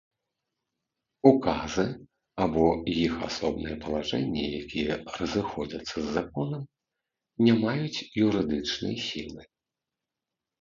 [1.31, 1.83] Указы
[2.45, 2.63] або
[3.01, 6.63] іх асобныя палажэнні, якія разыходзяцца з законам,
[7.49, 9.41] не маюць юрыдычнай сілы.